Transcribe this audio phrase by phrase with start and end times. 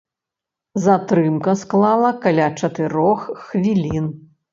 [0.85, 4.09] Затрымка склала каля чатырох хвілін.